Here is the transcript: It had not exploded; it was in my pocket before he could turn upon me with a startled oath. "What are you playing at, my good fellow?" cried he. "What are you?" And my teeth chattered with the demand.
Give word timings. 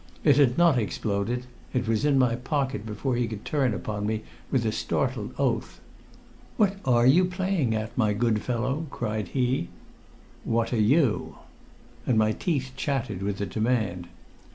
It 0.23 0.37
had 0.37 0.57
not 0.57 0.79
exploded; 0.79 1.45
it 1.73 1.87
was 1.87 2.05
in 2.05 2.17
my 2.17 2.33
pocket 2.35 2.87
before 2.87 3.15
he 3.15 3.27
could 3.27 3.45
turn 3.45 3.71
upon 3.71 4.07
me 4.07 4.23
with 4.49 4.65
a 4.65 4.71
startled 4.71 5.31
oath. 5.37 5.79
"What 6.57 6.77
are 6.85 7.05
you 7.05 7.23
playing 7.25 7.75
at, 7.75 7.95
my 7.95 8.13
good 8.13 8.41
fellow?" 8.41 8.87
cried 8.89 9.27
he. 9.27 9.69
"What 10.43 10.73
are 10.73 10.75
you?" 10.95 11.35
And 12.07 12.17
my 12.17 12.31
teeth 12.31 12.71
chattered 12.75 13.21
with 13.21 13.37
the 13.37 13.45
demand. 13.45 14.07